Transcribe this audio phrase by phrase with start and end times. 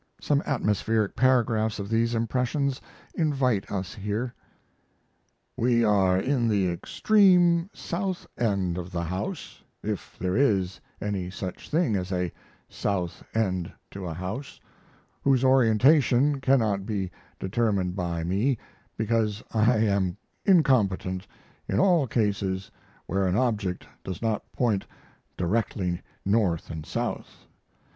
[0.19, 2.81] Some atmospheric paragraphs of these impressions
[3.13, 4.33] invite us here:
[5.55, 11.69] We are in the extreme south end of the house, if there is any such
[11.69, 12.33] thing as a
[12.67, 14.59] south end to a house,
[15.23, 18.57] whose orientation cannot be determined by me,
[18.97, 21.27] because I am incompetent
[21.67, 22.71] in all cases
[23.05, 24.87] where an object does not point
[25.37, 27.45] directly north & south.